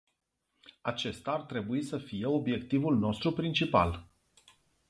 Acesta 0.81 1.31
ar 1.31 1.41
trebui 1.41 1.83
să 1.83 1.97
fie 1.97 2.25
obiectivul 2.25 2.97
nostru 2.97 3.31
principal. 3.31 4.09